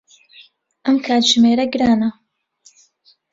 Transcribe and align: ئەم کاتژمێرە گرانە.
ئەم 0.85 0.97
کاتژمێرە 1.05 1.65
گرانە. 1.73 2.09